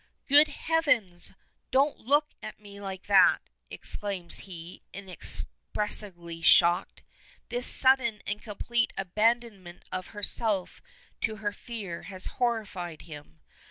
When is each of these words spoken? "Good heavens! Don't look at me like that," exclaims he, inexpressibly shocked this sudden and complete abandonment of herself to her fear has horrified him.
"Good 0.25 0.47
heavens! 0.47 1.31
Don't 1.69 1.99
look 1.99 2.29
at 2.41 2.59
me 2.59 2.81
like 2.81 3.03
that," 3.05 3.37
exclaims 3.69 4.37
he, 4.49 4.81
inexpressibly 4.93 6.41
shocked 6.41 7.03
this 7.49 7.67
sudden 7.67 8.23
and 8.25 8.41
complete 8.41 8.93
abandonment 8.97 9.83
of 9.91 10.07
herself 10.07 10.81
to 11.21 11.35
her 11.35 11.51
fear 11.53 12.01
has 12.01 12.25
horrified 12.41 13.03
him. 13.03 13.41